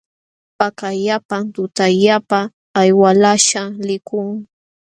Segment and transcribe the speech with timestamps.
[0.57, 2.39] Pakallapam tutallapa
[2.75, 4.27] hay walaśhkaq likun.